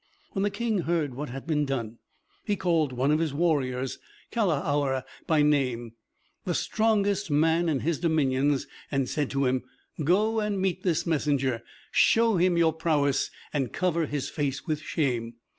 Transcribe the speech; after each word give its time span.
When 0.31 0.41
the 0.41 0.49
King 0.49 0.79
heard 0.79 1.13
what 1.13 1.29
had 1.29 1.45
been 1.45 1.63
done, 1.63 1.99
he 2.43 2.55
called 2.55 2.91
one 2.91 3.11
of 3.11 3.19
his 3.19 3.35
warriors, 3.35 3.99
Kalahour 4.31 5.03
by 5.27 5.43
name, 5.43 5.93
the 6.43 6.55
strongest 6.55 7.29
man 7.29 7.69
in 7.69 7.81
his 7.81 7.99
dominions, 7.99 8.65
and 8.89 9.07
said 9.07 9.29
to 9.29 9.45
him, 9.45 9.61
"Go 10.03 10.39
and 10.39 10.59
meet 10.59 10.81
this 10.81 11.05
messenger; 11.05 11.61
show 11.91 12.37
him 12.37 12.57
your 12.57 12.73
prowess, 12.73 13.29
and 13.53 13.71
cover 13.73 14.07
his 14.07 14.27
face 14.27 14.65
with 14.65 14.79
shame." 14.81 15.35